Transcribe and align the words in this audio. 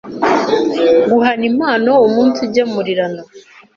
guhana 1.11 1.43
impano, 1.51 1.89
umunsigemurirana, 2.07 3.21